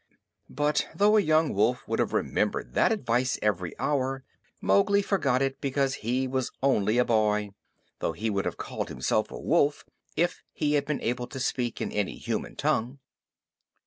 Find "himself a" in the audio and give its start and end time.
8.89-9.37